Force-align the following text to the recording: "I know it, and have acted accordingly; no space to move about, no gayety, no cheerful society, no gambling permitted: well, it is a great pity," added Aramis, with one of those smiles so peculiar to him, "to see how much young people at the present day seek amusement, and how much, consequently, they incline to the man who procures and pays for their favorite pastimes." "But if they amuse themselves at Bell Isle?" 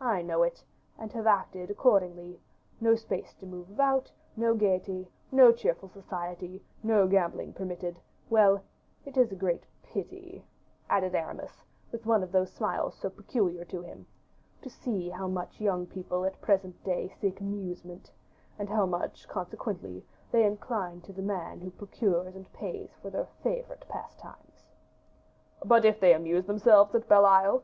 "I 0.00 0.20
know 0.20 0.42
it, 0.42 0.64
and 0.98 1.12
have 1.12 1.28
acted 1.28 1.70
accordingly; 1.70 2.40
no 2.80 2.96
space 2.96 3.32
to 3.36 3.46
move 3.46 3.70
about, 3.70 4.10
no 4.34 4.52
gayety, 4.52 5.06
no 5.30 5.52
cheerful 5.52 5.88
society, 5.88 6.60
no 6.82 7.06
gambling 7.06 7.52
permitted: 7.52 8.00
well, 8.28 8.64
it 9.04 9.16
is 9.16 9.30
a 9.30 9.36
great 9.36 9.62
pity," 9.84 10.44
added 10.90 11.14
Aramis, 11.14 11.62
with 11.92 12.04
one 12.04 12.24
of 12.24 12.32
those 12.32 12.50
smiles 12.52 12.96
so 12.96 13.08
peculiar 13.08 13.64
to 13.66 13.80
him, 13.82 14.06
"to 14.60 14.68
see 14.68 15.08
how 15.10 15.28
much 15.28 15.60
young 15.60 15.86
people 15.86 16.24
at 16.24 16.32
the 16.32 16.38
present 16.40 16.82
day 16.82 17.06
seek 17.06 17.38
amusement, 17.40 18.10
and 18.58 18.68
how 18.68 18.86
much, 18.86 19.28
consequently, 19.28 20.04
they 20.32 20.44
incline 20.44 21.00
to 21.02 21.12
the 21.12 21.22
man 21.22 21.60
who 21.60 21.70
procures 21.70 22.34
and 22.34 22.52
pays 22.52 22.90
for 23.00 23.08
their 23.08 23.26
favorite 23.44 23.84
pastimes." 23.88 24.66
"But 25.64 25.84
if 25.84 26.00
they 26.00 26.12
amuse 26.12 26.44
themselves 26.46 26.92
at 26.96 27.06
Bell 27.06 27.24
Isle?" 27.24 27.62